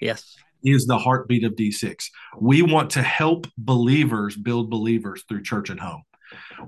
[0.00, 0.36] Yes.
[0.64, 1.96] Is the heartbeat of D6.
[2.40, 6.04] We want to help believers build believers through church and home.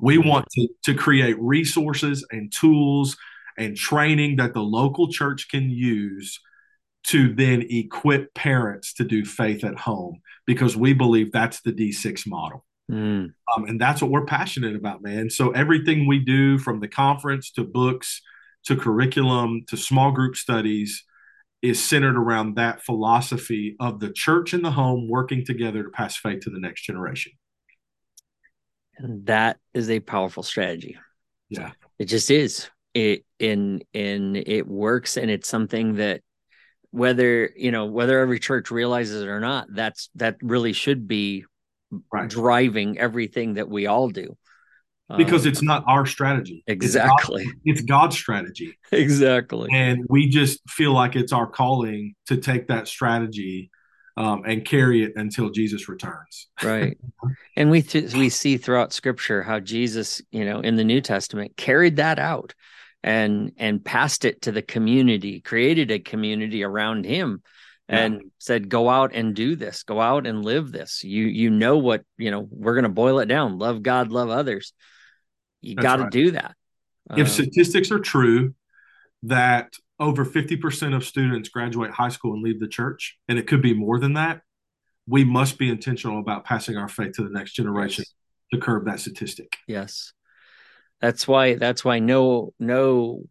[0.01, 3.17] We want to, to create resources and tools
[3.57, 6.39] and training that the local church can use
[7.07, 12.27] to then equip parents to do faith at home because we believe that's the D6
[12.27, 12.65] model.
[12.91, 13.33] Mm.
[13.57, 15.31] Um, and that's what we're passionate about, man.
[15.31, 18.23] So everything we do from the conference to books
[18.65, 21.05] to curriculum to small group studies
[21.63, 26.17] is centered around that philosophy of the church and the home working together to pass
[26.17, 27.33] faith to the next generation.
[28.99, 30.97] And that is a powerful strategy.
[31.49, 31.73] Yeah.
[31.99, 32.69] It just is.
[32.95, 36.23] It in in it works and it's something that
[36.97, 41.45] whether you know whether every church realizes it or not that's that really should be
[42.11, 42.31] right.
[42.31, 44.35] driving everything that we all do
[45.19, 50.59] because um, it's not our strategy exactly it's, it's god's strategy exactly and we just
[50.71, 53.71] feel like it's our calling to take that strategy
[54.19, 56.49] um, and carry it until Jesus returns.
[56.63, 56.97] right.
[57.59, 61.55] And we th- we see throughout Scripture how Jesus, you know, in the New Testament,
[61.59, 62.55] carried that out
[63.07, 67.41] and and passed it to the community, created a community around him,
[67.89, 68.29] and yeah.
[68.39, 69.85] said, "Go out and do this.
[69.85, 71.05] Go out and live this.
[71.05, 72.47] You you know what you know.
[72.51, 73.59] We're going to boil it down.
[73.59, 74.73] Love God, love others.
[75.61, 76.13] You got to right.
[76.13, 76.57] do that."
[77.13, 78.55] If um, statistics are true,
[79.23, 83.63] that over 50% of students graduate high school and leave the church, and it could
[83.63, 84.43] be more than that,
[85.07, 88.15] we must be intentional about passing our faith to the next generation yes.
[88.53, 89.57] to curb that statistic.
[89.69, 90.13] Yes.
[91.01, 93.23] That's why that's why no no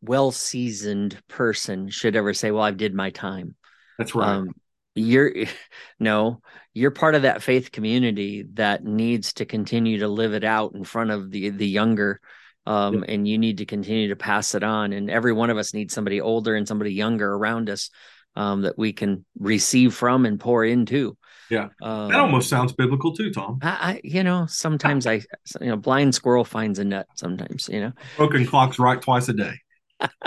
[0.00, 3.54] well-seasoned person should ever say, "Well, I've did my time."
[3.98, 4.28] That's right.
[4.28, 4.54] Um,
[4.94, 5.32] you're
[6.00, 6.40] no,
[6.74, 10.84] you're part of that faith community that needs to continue to live it out in
[10.84, 12.20] front of the the younger
[12.68, 14.92] um, and you need to continue to pass it on.
[14.92, 17.88] And every one of us needs somebody older and somebody younger around us
[18.36, 21.16] um, that we can receive from and pour into.
[21.50, 23.58] Yeah, um, that almost sounds biblical too, Tom.
[23.62, 25.22] I, I, you know, sometimes I,
[25.60, 27.06] you know, blind squirrel finds a nut.
[27.14, 29.54] Sometimes, you know, broken clocks right twice a day.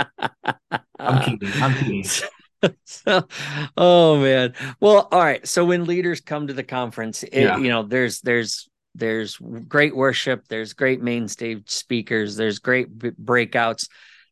[1.00, 1.62] I'm kidding.
[1.62, 2.06] I'm kidding.
[2.86, 3.28] so,
[3.78, 4.54] oh man.
[4.80, 5.46] Well, all right.
[5.48, 7.58] So when leaders come to the conference, it, yeah.
[7.58, 13.12] you know, there's there's there's great worship there's great main stage speakers there's great b-
[13.12, 13.88] breakouts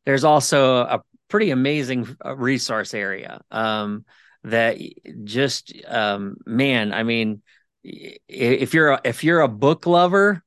[0.06, 4.06] there's also a pretty amazing uh, resource area um,
[4.44, 4.78] that
[5.24, 7.42] just um, man i mean
[7.84, 10.44] if you're a, if you're a book lover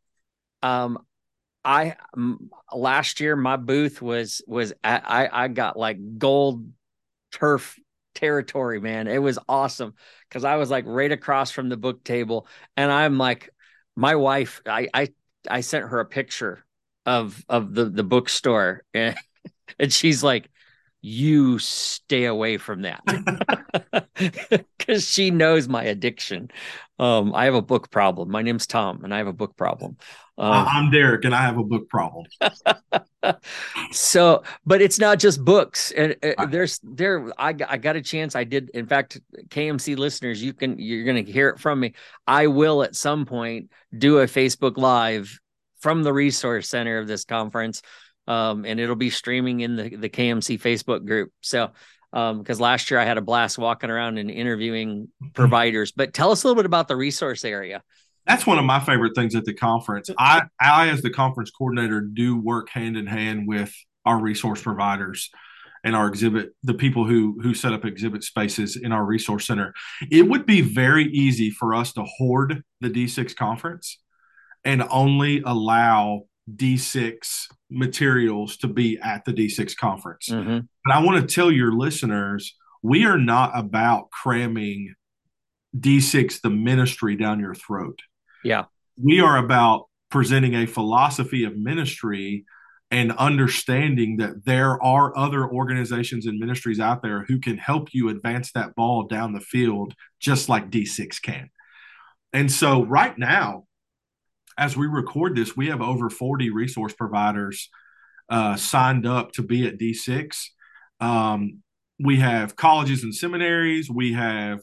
[0.63, 0.99] um,
[1.65, 1.97] i
[2.73, 6.67] last year my booth was was I I got like gold
[7.33, 7.79] turf
[8.15, 9.09] territory man.
[9.09, 9.95] It was awesome
[10.29, 13.49] because i was like right across from the book table and i'm like
[13.97, 15.09] my wife, I I
[15.49, 16.65] I sent her a picture
[17.07, 19.17] of of the the bookstore, and,
[19.79, 20.51] and she's like,
[21.03, 23.03] "You stay away from that,"
[24.79, 26.51] because she knows my addiction.
[26.99, 28.31] Um, I have a book problem.
[28.31, 29.97] My name's Tom, and I have a book problem.
[30.39, 32.27] Um, I'm Derek, and I have a book problem.
[33.93, 35.91] so, but it's not just books.
[35.93, 38.35] And uh, there's there, I I got a chance.
[38.35, 41.95] I did, in fact, KMC listeners, you can you're going to hear it from me.
[42.27, 45.39] I will at some point do a Facebook Live
[45.81, 47.83] from the resource center of this conference,
[48.27, 51.33] um, and it'll be streaming in the the KMC Facebook group.
[51.41, 51.71] So
[52.11, 55.29] because um, last year I had a blast walking around and interviewing mm-hmm.
[55.29, 55.93] providers.
[55.93, 57.83] But tell us a little bit about the resource area
[58.27, 60.09] that's one of my favorite things at the conference.
[60.19, 65.31] I, I, as the conference coordinator, do work hand in hand with our resource providers
[65.85, 69.75] and our exhibit, the people who who set up exhibit spaces in our resource center.
[70.11, 73.99] It would be very easy for us to hoard the D6 conference
[74.65, 76.23] and only allow
[76.55, 80.29] D6 materials to be at the D6 conference.
[80.29, 80.61] Mm-hmm.
[80.85, 84.95] But I want to tell your listeners, we are not about cramming
[85.77, 87.99] D6 the ministry down your throat.
[88.45, 88.65] Yeah.
[89.03, 92.45] We are about presenting a philosophy of ministry
[92.91, 98.11] and understanding that there are other organizations and ministries out there who can help you
[98.11, 101.49] advance that ball down the field just like D6 can.
[102.35, 103.65] And so, right now,
[104.63, 107.69] as we record this, we have over 40 resource providers
[108.29, 110.37] uh, signed up to be at D6.
[111.01, 111.63] Um,
[111.99, 114.61] we have colleges and seminaries, we have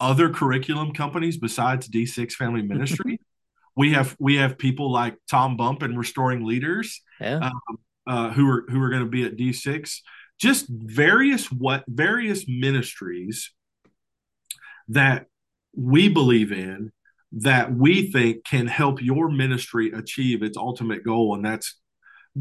[0.00, 3.20] other curriculum companies besides D6 Family Ministry.
[3.76, 7.00] we have we have people like Tom Bump and Restoring Leaders.
[7.20, 7.38] Yeah.
[7.38, 7.78] Um,
[8.08, 10.00] uh, who are who are going to be at D6,
[10.38, 13.52] just various what various ministries
[14.88, 15.26] that
[15.76, 16.92] we believe in
[17.36, 21.78] that we think can help your ministry achieve its ultimate goal, and that's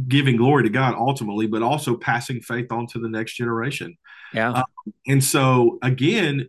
[0.08, 3.98] giving glory to God ultimately, but also passing faith on to the next generation.
[4.34, 4.52] Yeah.
[4.52, 4.64] Uh,
[5.08, 6.48] and so again,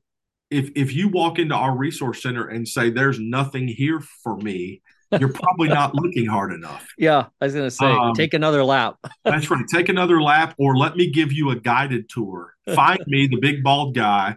[0.51, 4.83] if if you walk into our resource center and say there's nothing here for me,
[5.19, 6.87] you're probably not looking hard enough.
[6.99, 8.97] Yeah, I was going to say, um, take another lap.
[9.25, 9.65] that's right.
[9.69, 12.55] Take another lap, or let me give you a guided tour.
[12.75, 14.37] Find me, the big bald guy.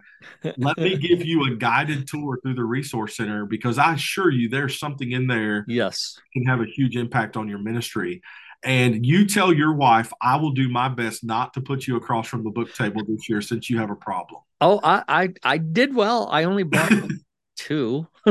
[0.58, 4.48] Let me give you a guided tour through the resource center because I assure you,
[4.48, 5.64] there's something in there.
[5.68, 8.22] Yes, can have a huge impact on your ministry.
[8.62, 12.28] And you tell your wife, I will do my best not to put you across
[12.28, 14.42] from the book table this year since you have a problem.
[14.60, 16.28] Oh, I I, I did well.
[16.30, 16.92] I only bought
[17.66, 18.06] two.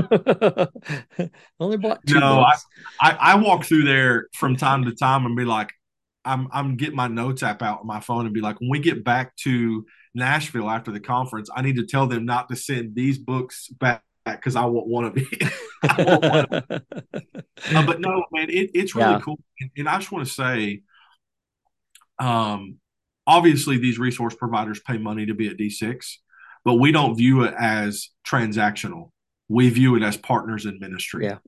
[1.59, 2.19] only bought two.
[2.19, 2.55] No, I,
[3.01, 5.71] I, I walk through there from time to time and be like,
[6.25, 8.79] I'm I'm getting my notes app out on my phone and be like, when we
[8.79, 12.95] get back to Nashville after the conference, I need to tell them not to send
[12.95, 15.53] these books back because I want one of it.
[15.83, 19.21] uh, but no, man, it, it's really yeah.
[19.21, 19.39] cool.
[19.59, 20.81] And, and, I just want to say,
[22.19, 22.77] um,
[23.25, 26.15] obviously these resource providers pay money to be at D6,
[26.65, 29.11] but we don't view it as transactional.
[29.49, 31.25] We view it as partners in ministry.
[31.25, 31.39] Yeah.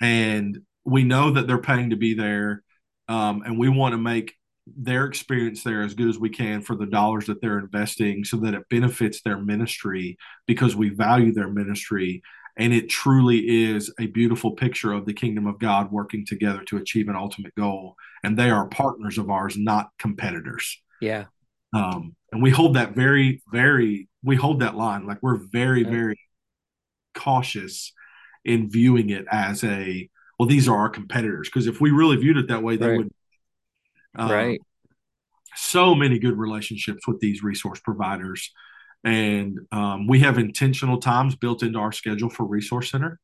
[0.00, 2.62] And we know that they're paying to be there.
[3.08, 4.34] Um, and we want to make
[4.76, 8.36] their experience there as good as we can for the dollars that they're investing so
[8.38, 12.22] that it benefits their ministry because we value their ministry
[12.56, 16.76] and it truly is a beautiful picture of the kingdom of God working together to
[16.76, 21.24] achieve an ultimate goal and they are partners of ours not competitors yeah
[21.74, 25.92] um, and we hold that very very we hold that line like we're very right.
[25.92, 26.20] very
[27.14, 27.92] cautious
[28.44, 32.36] in viewing it as a well these are our competitors because if we really viewed
[32.36, 32.98] it that way they right.
[32.98, 33.10] would
[34.18, 34.60] um, right.
[35.54, 38.52] So many good relationships with these resource providers.
[39.04, 43.18] And um, we have intentional times built into our schedule for Resource Center.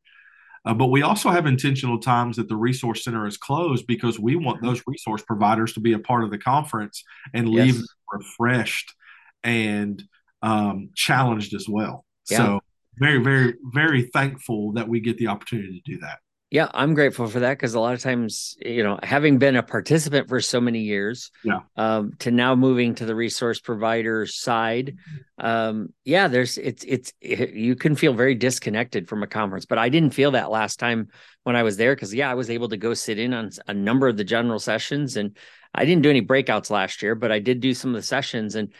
[0.64, 4.34] Uh, but we also have intentional times that the resource center is closed because we
[4.34, 7.86] want those resource providers to be a part of the conference and leave yes.
[8.10, 8.94] refreshed
[9.42, 10.02] and
[10.40, 12.06] um, challenged as well.
[12.30, 12.38] Yeah.
[12.38, 12.60] So
[12.98, 16.18] very, very, very thankful that we get the opportunity to do that.
[16.54, 19.62] Yeah, I'm grateful for that because a lot of times, you know, having been a
[19.64, 24.96] participant for so many years, yeah, um, to now moving to the resource provider side,
[25.38, 29.78] um, yeah, there's it's it's it, you can feel very disconnected from a conference, but
[29.78, 31.08] I didn't feel that last time
[31.42, 33.74] when I was there because yeah, I was able to go sit in on a
[33.74, 35.36] number of the general sessions, and
[35.74, 38.54] I didn't do any breakouts last year, but I did do some of the sessions,
[38.54, 38.72] and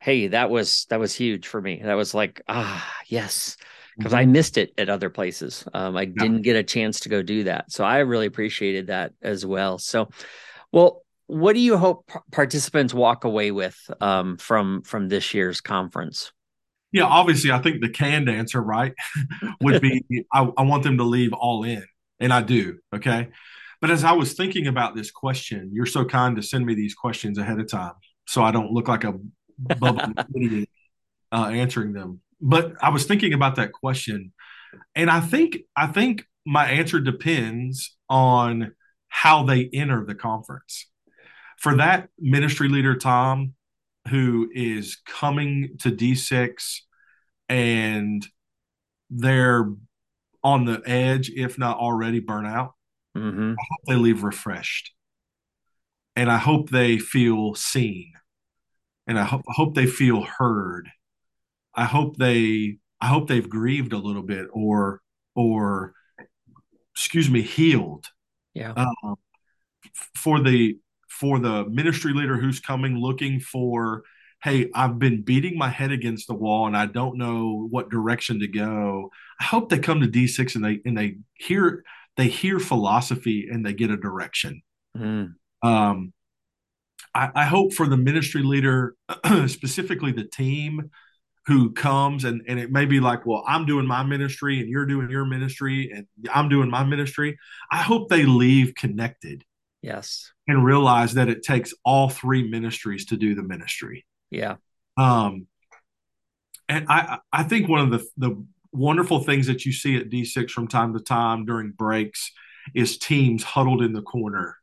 [0.00, 1.80] hey, that was that was huge for me.
[1.84, 3.56] That was like ah yes
[3.96, 4.32] because I mm-hmm.
[4.32, 5.64] missed it at other places.
[5.74, 6.12] Um, I yeah.
[6.16, 7.70] didn't get a chance to go do that.
[7.72, 9.78] So I really appreciated that as well.
[9.78, 10.10] So,
[10.72, 16.32] well, what do you hope participants walk away with um, from from this year's conference?
[16.92, 18.94] Yeah, obviously, I think the canned answer, right,
[19.60, 21.84] would be I, I want them to leave all in,
[22.18, 22.78] and I do.
[22.94, 23.28] Okay,
[23.80, 26.94] but as I was thinking about this question, you're so kind to send me these
[26.94, 27.94] questions ahead of time,
[28.26, 29.14] so I don't look like a
[29.58, 30.00] bubble
[31.32, 34.32] uh, answering them but I was thinking about that question,
[34.94, 38.72] and I think I think my answer depends on
[39.08, 40.86] how they enter the conference.
[41.58, 43.54] For that ministry leader, Tom,
[44.08, 46.78] who is coming to D6
[47.48, 48.26] and
[49.10, 49.68] they're
[50.42, 52.74] on the edge, if not already burnt out,
[53.16, 53.52] mm-hmm.
[53.52, 54.92] I hope they leave refreshed.
[56.16, 58.12] And I hope they feel seen.
[59.06, 60.88] And I hope, I hope they feel heard
[61.74, 65.00] I hope they I hope they've grieved a little bit or
[65.34, 65.94] or
[66.94, 68.06] excuse me healed.
[68.54, 68.72] Yeah.
[68.72, 69.16] Um,
[70.14, 70.78] for the
[71.08, 74.02] for the ministry leader who's coming looking for
[74.42, 78.40] hey i've been beating my head against the wall and i don't know what direction
[78.40, 81.84] to go i hope they come to d6 and they and they hear
[82.16, 84.62] they hear philosophy and they get a direction
[84.96, 85.32] mm.
[85.62, 86.12] um
[87.12, 88.94] I, I hope for the ministry leader
[89.46, 90.90] specifically the team
[91.50, 94.86] who comes and, and it may be like, well, I'm doing my ministry and you're
[94.86, 97.40] doing your ministry and I'm doing my ministry.
[97.72, 99.44] I hope they leave connected.
[99.82, 100.30] Yes.
[100.46, 104.06] And realize that it takes all three ministries to do the ministry.
[104.30, 104.58] Yeah.
[104.96, 105.48] Um,
[106.68, 110.50] and I, I think one of the, the wonderful things that you see at D6
[110.50, 112.30] from time to time during breaks
[112.76, 114.59] is teams huddled in the corner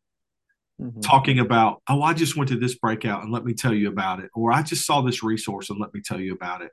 [0.82, 1.00] mm-hmm.
[1.02, 4.20] talking about, oh, I just went to this breakout and let me tell you about
[4.20, 6.72] it, or I just saw this resource and let me tell you about it.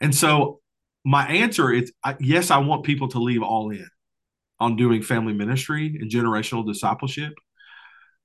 [0.00, 0.60] And so
[1.04, 3.88] my answer is yes, I want people to leave all in
[4.60, 7.32] on doing family ministry and generational discipleship.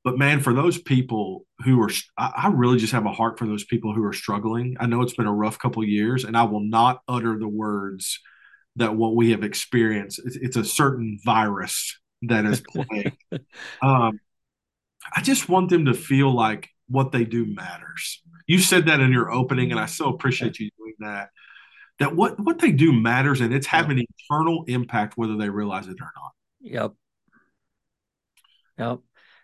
[0.04, 3.64] but man, for those people who are, I really just have a heart for those
[3.64, 4.76] people who are struggling.
[4.80, 8.20] I know it's been a rough couple years, and I will not utter the words
[8.76, 10.20] that what we have experienced.
[10.26, 13.16] It's, it's a certain virus that is plagued.
[13.82, 14.20] um,
[15.16, 18.22] I just want them to feel like what they do matters.
[18.48, 21.30] You said that in your opening, and I so appreciate you doing that.
[22.00, 25.88] That what what they do matters, and it's having an eternal impact whether they realize
[25.88, 26.32] it or not.
[26.62, 26.94] Yep.
[28.80, 29.00] Yep.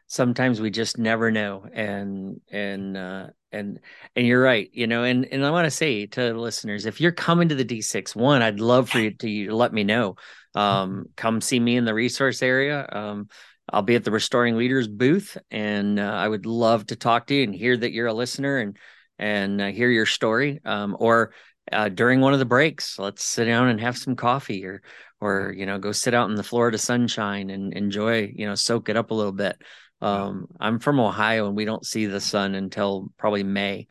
[0.07, 3.79] Sometimes we just never know, and and uh, and
[4.15, 4.69] and you're right.
[4.73, 7.65] You know, and and I want to say to listeners, if you're coming to the
[7.65, 10.15] D6 one, I'd love for you to, you to let me know.
[10.55, 12.87] Um, come see me in the resource area.
[12.91, 13.29] Um,
[13.71, 17.35] I'll be at the Restoring Leaders booth, and uh, I would love to talk to
[17.35, 18.77] you and hear that you're a listener and
[19.17, 20.59] and uh, hear your story.
[20.65, 21.33] Um, or
[21.71, 24.81] uh, during one of the breaks, let's sit down and have some coffee, or
[25.21, 28.89] or you know go sit out in the Florida sunshine and enjoy, you know, soak
[28.89, 29.61] it up a little bit.
[30.01, 33.87] Um, I'm from Ohio, and we don't see the sun until probably May.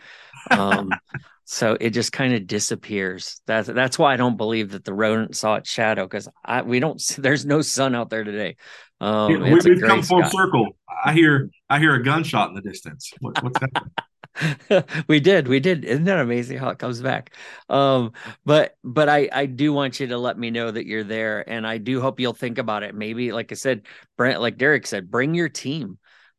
[0.50, 0.90] Um,
[1.50, 3.40] so it just kind of disappears.
[3.46, 6.78] That's that's why I don't believe that the rodent saw its shadow because I we
[6.78, 7.02] don't.
[7.18, 8.56] There's no sun out there today.
[9.00, 10.28] Um, we, have come full sky.
[10.28, 10.76] circle.
[11.02, 13.10] I hear I hear a gunshot in the distance.
[13.20, 15.04] What, what's happening?
[15.08, 15.86] we did, we did.
[15.86, 17.34] Isn't that amazing how it comes back?
[17.70, 18.12] Um,
[18.44, 21.66] but but I I do want you to let me know that you're there, and
[21.66, 22.94] I do hope you'll think about it.
[22.94, 23.86] Maybe, like I said,
[24.18, 25.96] Brent, like Derek said, bring your team,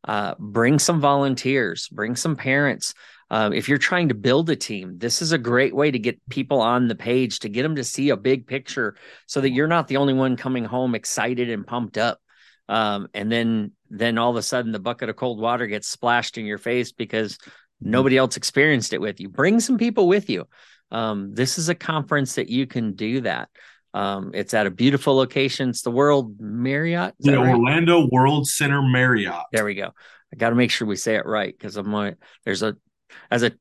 [0.07, 2.93] uh, bring some volunteers, bring some parents.
[3.31, 6.19] Uh, if you're trying to build a team, this is a great way to get
[6.29, 8.95] people on the page to get them to see a big picture,
[9.27, 12.19] so that you're not the only one coming home excited and pumped up.
[12.67, 16.37] Um, and then then all of a sudden the bucket of cold water gets splashed
[16.37, 17.91] in your face because mm-hmm.
[17.91, 19.29] nobody else experienced it with you.
[19.29, 20.47] Bring some people with you.
[20.91, 23.49] Um, this is a conference that you can do that.
[23.93, 25.69] Um, it's at a beautiful location.
[25.69, 27.49] It's the world marriott the right?
[27.49, 29.43] orlando world center marriott.
[29.51, 29.91] There we go.
[30.31, 32.15] I got to make sure we say it right because i'm like
[32.45, 32.75] there's a
[33.31, 33.51] as a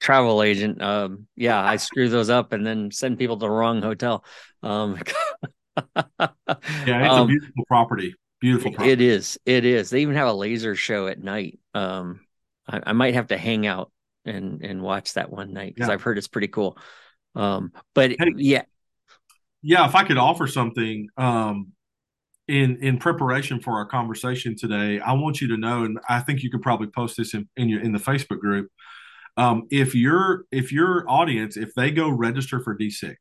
[0.00, 3.82] travel agent um, yeah i screw those up and then send people to the wrong
[3.82, 4.24] hotel
[4.62, 4.98] um,
[5.96, 8.14] yeah it's a um, beautiful property
[8.44, 8.72] Beautiful.
[8.72, 8.92] Property.
[8.92, 9.38] It is.
[9.46, 9.88] It is.
[9.88, 11.60] They even have a laser show at night.
[11.72, 12.20] Um,
[12.68, 13.90] I, I might have to hang out
[14.26, 15.94] and and watch that one night because yeah.
[15.94, 16.76] I've heard it's pretty cool.
[17.34, 18.62] Um, but hey, yeah,
[19.62, 19.88] yeah.
[19.88, 21.72] If I could offer something, um,
[22.46, 26.42] in in preparation for our conversation today, I want you to know, and I think
[26.42, 28.70] you could probably post this in, in your in the Facebook group.
[29.36, 33.16] Um, if your if your audience, if they go register for D6,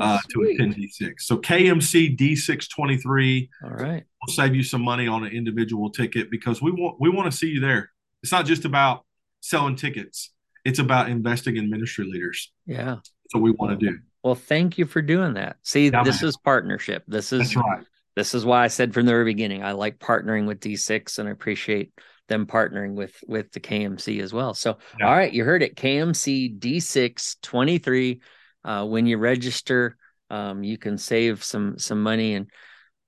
[0.00, 1.14] uh, to attend D6.
[1.20, 3.48] So KMC D623.
[3.64, 4.04] All right.
[4.26, 7.36] We'll save you some money on an individual ticket because we want we want to
[7.36, 7.90] see you there.
[8.22, 9.04] It's not just about
[9.40, 10.30] selling tickets.
[10.64, 12.52] It's about investing in ministry leaders.
[12.66, 12.98] Yeah.
[13.30, 13.98] So we want to do.
[14.22, 15.56] Well, thank you for doing that.
[15.62, 16.28] See, yeah, this man.
[16.28, 17.02] is partnership.
[17.08, 17.84] This is right.
[18.14, 21.28] This is why I said from the very beginning, I like partnering with D6 and
[21.28, 21.92] I appreciate
[22.32, 24.54] them partnering with with the KMC as well.
[24.54, 25.06] So, yeah.
[25.06, 25.76] all right, you heard it.
[25.76, 28.20] KMC D623.
[28.64, 29.96] Uh, when you register,
[30.30, 32.48] um, you can save some some money and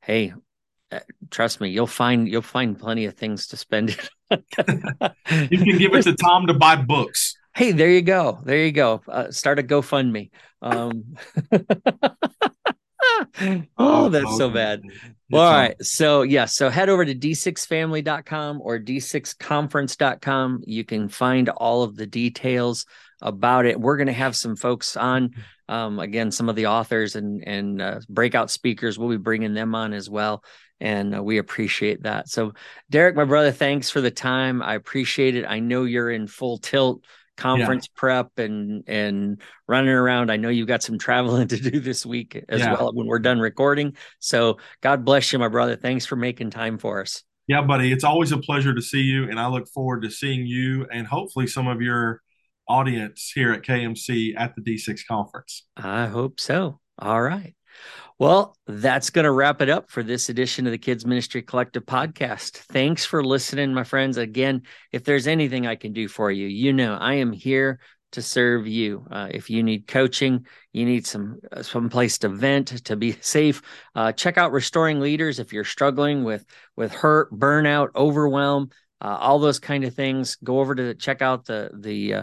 [0.03, 0.35] hey,
[0.93, 1.01] uh,
[1.31, 4.11] trust me, you'll find you'll find plenty of things to spend it.
[5.51, 7.37] you can give it to Tom to buy books.
[7.55, 8.41] Hey, there you go.
[8.45, 9.01] There you go.
[9.09, 10.31] Uh, start a GoFundMe.
[10.61, 11.15] Um,
[13.79, 14.83] oh, that's so bad.
[15.33, 15.83] All right.
[15.83, 16.45] So, yeah.
[16.45, 20.63] So head over to d6family.com or d6conference.com.
[20.67, 22.87] You can find all of the details
[23.23, 23.81] about it.
[23.81, 25.35] We're going to have some folks on,
[25.69, 28.99] um, again, some of the authors and, and uh, breakout speakers.
[28.99, 30.45] We'll be bringing them on as well
[30.81, 32.29] and uh, we appreciate that.
[32.29, 32.53] So,
[32.91, 34.63] Derek, my brother, thanks for the time.
[34.63, 35.47] I appreciate it.
[35.49, 37.05] I know you're in full tilt
[37.37, 37.99] conference yeah.
[37.99, 40.31] prep and and running around.
[40.31, 42.75] I know you've got some traveling to do this week as yeah.
[42.75, 43.97] well when we're done recording.
[44.19, 45.77] So, God bless you, my brother.
[45.77, 47.23] Thanks for making time for us.
[47.47, 47.93] Yeah, buddy.
[47.93, 51.07] It's always a pleasure to see you, and I look forward to seeing you and
[51.07, 52.23] hopefully some of your
[52.69, 55.67] audience here at KMC at the D6 conference.
[55.77, 56.81] I hope so.
[56.99, 57.55] All right.
[58.19, 61.85] Well, that's going to wrap it up for this edition of the Kids Ministry Collective
[61.85, 62.53] podcast.
[62.53, 64.17] Thanks for listening, my friends.
[64.17, 64.63] Again,
[64.93, 67.81] if there's anything I can do for you, you know, I am here
[68.13, 69.05] to serve you.
[69.11, 73.13] Uh, if you need coaching, you need some uh, some place to vent, to be
[73.21, 73.61] safe.
[73.95, 76.45] Uh, check out Restoring Leaders if you're struggling with
[76.77, 78.71] with hurt, burnout, overwhelm,
[79.01, 80.37] uh, all those kind of things.
[80.37, 82.23] Go over to check out the the uh,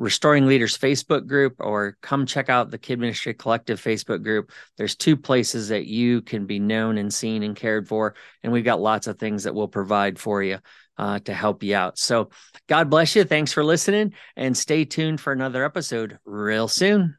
[0.00, 4.50] Restoring Leaders Facebook group or come check out the Kid Ministry Collective Facebook group.
[4.78, 8.14] There's two places that you can be known and seen and cared for.
[8.42, 10.58] And we've got lots of things that we'll provide for you
[10.96, 11.98] uh, to help you out.
[11.98, 12.30] So
[12.66, 13.24] God bless you.
[13.24, 17.18] Thanks for listening and stay tuned for another episode real soon.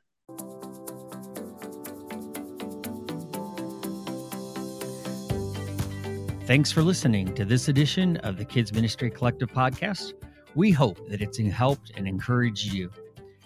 [6.47, 10.13] Thanks for listening to this edition of the Kids Ministry Collective podcast.
[10.53, 12.91] We hope that it's helped and encouraged you.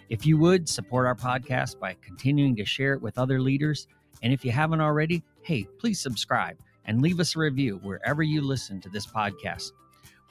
[0.09, 3.87] If you would support our podcast by continuing to share it with other leaders,
[4.23, 8.41] and if you haven't already, hey, please subscribe and leave us a review wherever you
[8.41, 9.71] listen to this podcast.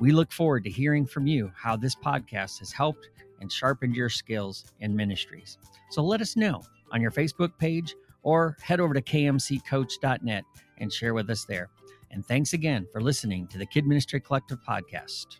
[0.00, 3.08] We look forward to hearing from you how this podcast has helped
[3.40, 5.58] and sharpened your skills in ministries.
[5.90, 7.94] So let us know on your Facebook page
[8.24, 10.44] or head over to kmccoach.net
[10.78, 11.68] and share with us there.
[12.10, 15.38] And thanks again for listening to the Kid Ministry Collective podcast.